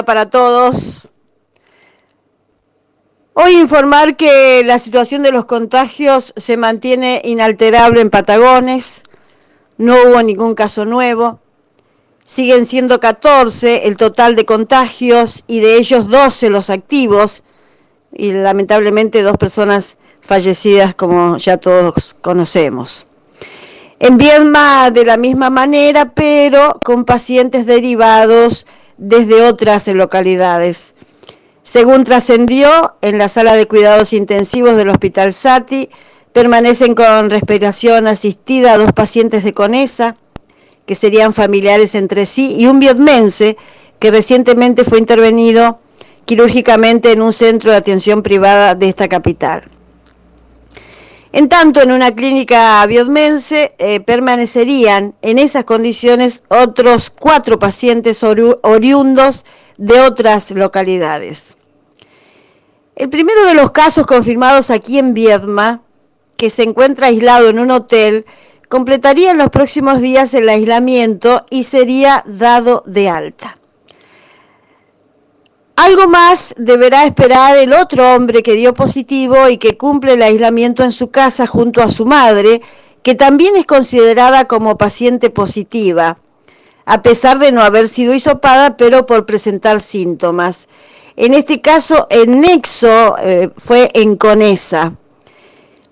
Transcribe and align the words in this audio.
para 0.00 0.30
todos. 0.30 1.10
Hoy 3.34 3.56
informar 3.56 4.16
que 4.16 4.62
la 4.64 4.78
situación 4.78 5.22
de 5.22 5.32
los 5.32 5.44
contagios 5.44 6.32
se 6.36 6.56
mantiene 6.56 7.20
inalterable 7.24 8.00
en 8.00 8.08
Patagones. 8.08 9.02
No 9.76 9.94
hubo 9.94 10.22
ningún 10.22 10.54
caso 10.54 10.86
nuevo. 10.86 11.40
Siguen 12.24 12.64
siendo 12.64 13.00
14 13.00 13.86
el 13.86 13.98
total 13.98 14.34
de 14.34 14.46
contagios 14.46 15.44
y 15.46 15.60
de 15.60 15.76
ellos 15.76 16.08
12 16.08 16.48
los 16.48 16.70
activos 16.70 17.44
y 18.14 18.32
lamentablemente 18.32 19.22
dos 19.22 19.36
personas 19.36 19.98
fallecidas 20.22 20.94
como 20.94 21.36
ya 21.36 21.58
todos 21.58 22.14
conocemos. 22.20 23.06
En 23.98 24.16
Viedma 24.16 24.90
de 24.90 25.04
la 25.04 25.16
misma 25.16 25.50
manera, 25.50 26.12
pero 26.14 26.80
con 26.82 27.04
pacientes 27.04 27.66
derivados 27.66 28.66
desde 29.02 29.42
otras 29.42 29.88
localidades. 29.88 30.94
Según 31.64 32.04
trascendió, 32.04 32.94
en 33.02 33.18
la 33.18 33.28
sala 33.28 33.54
de 33.56 33.66
cuidados 33.66 34.12
intensivos 34.12 34.76
del 34.76 34.90
Hospital 34.90 35.32
Sati 35.32 35.90
permanecen 36.32 36.94
con 36.94 37.28
respiración 37.28 38.06
asistida 38.06 38.76
dos 38.76 38.92
pacientes 38.92 39.42
de 39.42 39.52
Conesa, 39.52 40.14
que 40.86 40.94
serían 40.94 41.34
familiares 41.34 41.94
entre 41.94 42.26
sí, 42.26 42.56
y 42.58 42.66
un 42.66 42.78
vietmense 42.78 43.56
que 43.98 44.10
recientemente 44.10 44.84
fue 44.84 44.98
intervenido 44.98 45.80
quirúrgicamente 46.24 47.12
en 47.12 47.22
un 47.22 47.32
centro 47.32 47.72
de 47.72 47.76
atención 47.76 48.22
privada 48.22 48.76
de 48.76 48.88
esta 48.88 49.08
capital. 49.08 49.64
En 51.32 51.48
tanto, 51.48 51.80
en 51.80 51.90
una 51.90 52.14
clínica 52.14 52.84
biodmense 52.86 53.74
eh, 53.78 54.00
permanecerían 54.00 55.14
en 55.22 55.38
esas 55.38 55.64
condiciones 55.64 56.42
otros 56.48 57.08
cuatro 57.08 57.58
pacientes 57.58 58.22
oriundos 58.22 59.46
de 59.78 59.98
otras 60.00 60.50
localidades. 60.50 61.56
El 62.96 63.08
primero 63.08 63.46
de 63.46 63.54
los 63.54 63.70
casos 63.70 64.06
confirmados 64.06 64.70
aquí 64.70 64.98
en 64.98 65.14
Viedma, 65.14 65.80
que 66.36 66.50
se 66.50 66.64
encuentra 66.64 67.06
aislado 67.06 67.48
en 67.48 67.58
un 67.58 67.70
hotel, 67.70 68.26
completaría 68.68 69.30
en 69.30 69.38
los 69.38 69.48
próximos 69.48 70.02
días 70.02 70.34
el 70.34 70.50
aislamiento 70.50 71.46
y 71.48 71.64
sería 71.64 72.22
dado 72.26 72.82
de 72.86 73.08
alta. 73.08 73.58
Algo 75.82 76.06
más 76.06 76.54
deberá 76.58 77.02
esperar 77.06 77.56
el 77.56 77.72
otro 77.72 78.14
hombre 78.14 78.44
que 78.44 78.52
dio 78.52 78.72
positivo 78.72 79.48
y 79.48 79.56
que 79.56 79.76
cumple 79.76 80.12
el 80.12 80.22
aislamiento 80.22 80.84
en 80.84 80.92
su 80.92 81.10
casa 81.10 81.48
junto 81.48 81.82
a 81.82 81.88
su 81.88 82.06
madre, 82.06 82.62
que 83.02 83.16
también 83.16 83.56
es 83.56 83.66
considerada 83.66 84.46
como 84.46 84.78
paciente 84.78 85.28
positiva, 85.30 86.18
a 86.84 87.02
pesar 87.02 87.40
de 87.40 87.50
no 87.50 87.62
haber 87.62 87.88
sido 87.88 88.14
hisopada, 88.14 88.76
pero 88.76 89.06
por 89.06 89.26
presentar 89.26 89.80
síntomas. 89.80 90.68
En 91.16 91.34
este 91.34 91.60
caso, 91.60 92.06
el 92.10 92.40
nexo 92.40 93.16
eh, 93.18 93.50
fue 93.56 93.90
en 93.94 94.14
Conesa. 94.14 94.94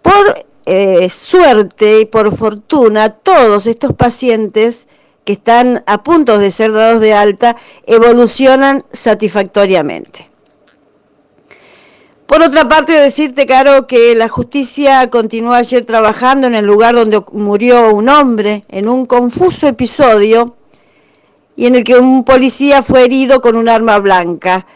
Por 0.00 0.46
eh, 0.64 1.10
suerte 1.10 2.02
y 2.02 2.06
por 2.06 2.36
fortuna, 2.36 3.08
todos 3.08 3.66
estos 3.66 3.94
pacientes 3.94 4.86
que 5.24 5.34
están 5.34 5.84
a 5.86 6.02
punto 6.02 6.38
de 6.38 6.50
ser 6.50 6.72
dados 6.72 7.00
de 7.00 7.14
alta 7.14 7.56
evolucionan 7.86 8.84
satisfactoriamente. 8.92 10.30
Por 12.26 12.42
otra 12.42 12.66
parte, 12.66 12.92
decirte, 12.92 13.46
Caro, 13.46 13.86
que 13.86 14.14
la 14.14 14.28
justicia 14.28 15.10
continuó 15.10 15.52
ayer 15.52 15.84
trabajando 15.84 16.46
en 16.46 16.54
el 16.54 16.64
lugar 16.64 16.94
donde 16.94 17.22
murió 17.32 17.94
un 17.94 18.08
hombre 18.08 18.64
en 18.68 18.88
un 18.88 19.04
confuso 19.04 19.68
episodio 19.68 20.56
y 21.54 21.66
en 21.66 21.74
el 21.74 21.84
que 21.84 21.98
un 21.98 22.24
policía 22.24 22.82
fue 22.82 23.04
herido 23.04 23.42
con 23.42 23.54
un 23.54 23.68
arma 23.68 23.98
blanca. 23.98 24.66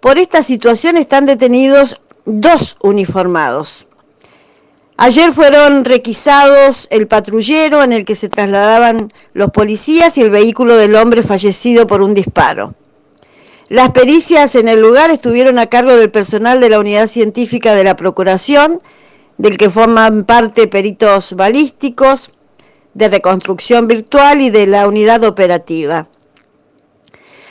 Por 0.00 0.18
esta 0.18 0.42
situación 0.42 0.96
están 0.96 1.24
detenidos 1.24 2.00
dos 2.24 2.76
uniformados. 2.82 3.86
Ayer 4.96 5.32
fueron 5.32 5.84
requisados 5.84 6.86
el 6.90 7.08
patrullero 7.08 7.82
en 7.82 7.92
el 7.92 8.04
que 8.04 8.14
se 8.14 8.28
trasladaban 8.28 9.12
los 9.32 9.50
policías 9.50 10.16
y 10.18 10.22
el 10.22 10.30
vehículo 10.30 10.76
del 10.76 10.94
hombre 10.94 11.24
fallecido 11.24 11.88
por 11.88 12.00
un 12.00 12.14
disparo. 12.14 12.74
Las 13.68 13.90
pericias 13.90 14.54
en 14.54 14.68
el 14.68 14.80
lugar 14.80 15.10
estuvieron 15.10 15.58
a 15.58 15.66
cargo 15.66 15.96
del 15.96 16.12
personal 16.12 16.60
de 16.60 16.70
la 16.70 16.78
unidad 16.78 17.08
científica 17.08 17.74
de 17.74 17.82
la 17.82 17.96
Procuración, 17.96 18.80
del 19.36 19.56
que 19.58 19.68
forman 19.68 20.24
parte 20.24 20.68
peritos 20.68 21.32
balísticos, 21.32 22.30
de 22.92 23.08
reconstrucción 23.08 23.88
virtual 23.88 24.42
y 24.42 24.50
de 24.50 24.68
la 24.68 24.86
unidad 24.86 25.24
operativa. 25.24 26.06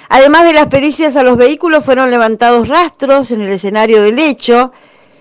Además 0.08 0.46
de 0.46 0.54
las 0.54 0.68
pericias 0.68 1.18
a 1.18 1.24
los 1.24 1.36
vehículos, 1.36 1.84
fueron 1.84 2.10
levantados 2.10 2.70
rastros 2.70 3.32
en 3.32 3.42
el 3.42 3.52
escenario 3.52 4.02
del 4.02 4.20
hecho, 4.20 4.72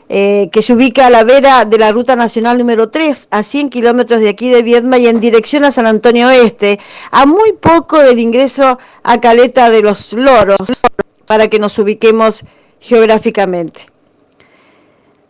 eh, 0.09 0.51
que 0.53 0.63
se 0.63 0.75
ubica 0.75 1.07
a 1.07 1.11
la 1.11 1.25
vera 1.25 1.65
de 1.65 1.79
la 1.79 1.93
Ruta 1.93 2.17
Nacional 2.17 2.59
número 2.59 2.91
3, 2.91 3.29
a 3.31 3.43
100 3.43 3.71
kilómetros 3.71 4.21
de 4.21 4.29
aquí 4.29 4.51
de 4.51 4.63
Viedma 4.63 4.99
y 4.99 5.07
en 5.07 5.21
dirección 5.21 5.65
a 5.65 5.71
San 5.71 5.87
Antonio 5.87 6.29
Oeste, 6.29 6.79
a 7.11 7.25
muy 7.25 7.53
poco 7.53 7.99
del 7.99 8.19
ingreso 8.19 8.79
a 9.03 9.21
Caleta 9.21 9.71
de 9.71 9.81
los 9.81 10.13
Loros, 10.13 10.83
para 11.27 11.49
que 11.49 11.59
nos 11.59 11.79
ubiquemos 11.79 12.45
geográficamente. 12.81 13.87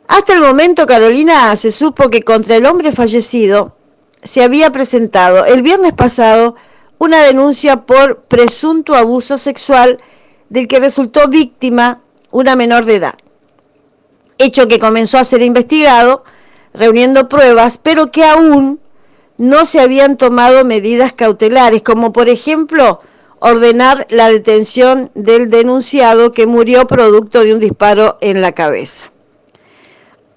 Hasta 0.09 0.33
el 0.33 0.41
momento, 0.41 0.87
Carolina, 0.87 1.55
se 1.55 1.71
supo 1.71 2.11
que 2.11 2.23
contra 2.23 2.57
el 2.57 2.67
hombre 2.67 2.93
fallecido 2.93 3.77
se 4.23 4.43
había 4.43 4.71
presentado 4.71 5.45
el 5.45 5.63
viernes 5.63 5.93
pasado 5.93 6.57
una 6.99 7.23
denuncia 7.23 7.83
por 7.83 8.23
presunto 8.23 8.95
abuso 8.95 9.39
sexual 9.39 9.99
del 10.49 10.69
que 10.69 10.81
resultó 10.81 11.29
víctima 11.29 12.03
una 12.31 12.57
menor 12.57 12.85
de 12.85 12.97
edad 12.97 13.15
hecho 14.39 14.69
que 14.69 14.79
comenzó 14.79 15.19
a 15.19 15.25
ser 15.25 15.43
investigado, 15.43 16.25
reuniendo 16.73 17.29
pruebas, 17.29 17.79
pero 17.79 18.11
que 18.11 18.25
aún 18.25 18.81
no 19.39 19.65
se 19.65 19.81
habían 19.81 20.17
tomado 20.17 20.65
medidas 20.65 21.13
cautelares, 21.13 21.83
como 21.83 22.13
por 22.13 22.29
ejemplo 22.29 23.01
ordenar 23.41 24.07
la 24.09 24.31
detención 24.31 25.11
del 25.15 25.51
denunciado 25.51 26.33
que 26.33 26.47
murió 26.47 26.87
producto 26.87 27.41
de 27.41 27.53
un 27.53 27.61
disparo 27.61 28.19
en 28.21 28.41
la 28.41 28.53
cabeza. 28.53 29.11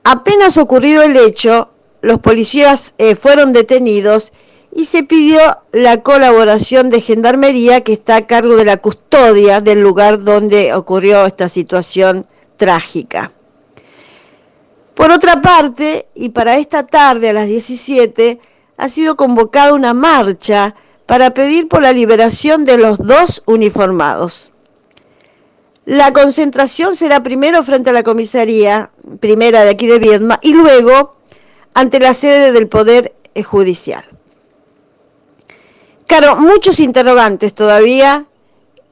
Apenas 0.03 0.57
ocurrido 0.57 1.03
el 1.03 1.15
hecho, 1.17 1.69
los 2.01 2.19
policías 2.19 2.95
eh, 2.97 3.15
fueron 3.15 3.53
detenidos 3.53 4.31
y 4.71 4.85
se 4.85 5.03
pidió 5.03 5.39
la 5.71 6.01
colaboración 6.01 6.89
de 6.89 7.01
Gendarmería 7.01 7.81
que 7.81 7.93
está 7.93 8.17
a 8.17 8.27
cargo 8.27 8.55
de 8.55 8.65
la 8.65 8.77
custodia 8.77 9.61
del 9.61 9.81
lugar 9.81 10.23
donde 10.23 10.73
ocurrió 10.73 11.25
esta 11.25 11.47
situación 11.47 12.27
trágica. 12.57 13.31
Por 14.95 15.11
otra 15.11 15.41
parte, 15.41 16.07
y 16.15 16.29
para 16.29 16.57
esta 16.57 16.87
tarde 16.87 17.29
a 17.29 17.33
las 17.33 17.47
17, 17.47 18.39
ha 18.77 18.89
sido 18.89 19.15
convocada 19.15 19.73
una 19.73 19.93
marcha 19.93 20.75
para 21.05 21.33
pedir 21.33 21.67
por 21.67 21.81
la 21.81 21.91
liberación 21.91 22.65
de 22.65 22.77
los 22.77 22.97
dos 22.97 23.43
uniformados. 23.45 24.53
La 25.85 26.13
concentración 26.13 26.95
será 26.95 27.21
primero 27.21 27.61
frente 27.61 27.91
a 27.91 27.93
la 27.93 28.03
comisaría 28.03 28.89
primera 29.19 29.63
de 29.63 29.69
aquí 29.69 29.85
de 29.85 29.99
Viedma 29.99 30.39
y 30.41 30.53
luego 30.53 31.15
ante 31.75 31.99
la 31.99 32.13
sede 32.13 32.51
del 32.53 32.67
Poder 32.67 33.13
Judicial. 33.43 34.03
Claro, 36.07 36.37
muchos 36.37 36.79
interrogantes 36.79 37.53
todavía 37.53 38.25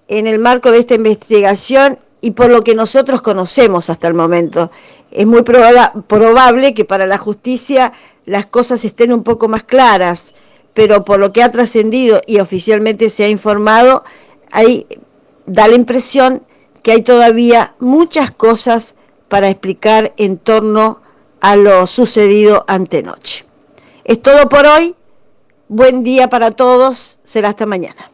en 0.07 0.27
el 0.27 0.37
marco 0.37 0.69
de 0.69 0.79
esta 0.79 0.95
investigación 0.95 1.97
y 2.23 2.31
por 2.31 2.49
lo 2.49 2.63
que 2.63 2.73
nosotros 2.73 3.21
conocemos 3.21 3.89
hasta 3.89 4.07
el 4.07 4.13
momento. 4.13 4.71
Es 5.11 5.27
muy 5.27 5.43
probable 5.43 6.73
que 6.73 6.85
para 6.85 7.05
la 7.05 7.17
justicia 7.17 7.91
las 8.23 8.45
cosas 8.45 8.85
estén 8.85 9.11
un 9.11 9.23
poco 9.23 9.49
más 9.49 9.63
claras, 9.65 10.33
pero 10.73 11.03
por 11.03 11.19
lo 11.19 11.33
que 11.33 11.43
ha 11.43 11.51
trascendido 11.51 12.21
y 12.25 12.39
oficialmente 12.39 13.09
se 13.09 13.25
ha 13.25 13.27
informado, 13.27 14.05
hay, 14.51 14.87
da 15.45 15.67
la 15.67 15.75
impresión 15.75 16.43
que 16.81 16.93
hay 16.93 17.01
todavía 17.01 17.75
muchas 17.79 18.31
cosas 18.31 18.95
para 19.27 19.49
explicar 19.49 20.13
en 20.15 20.37
torno 20.37 21.01
a 21.41 21.57
lo 21.57 21.85
sucedido 21.87 22.63
antenoche. 22.69 23.45
Es 24.05 24.21
todo 24.21 24.47
por 24.47 24.65
hoy. 24.65 24.95
Buen 25.67 26.03
día 26.03 26.29
para 26.29 26.51
todos. 26.51 27.19
Será 27.25 27.49
hasta 27.49 27.65
mañana. 27.65 28.12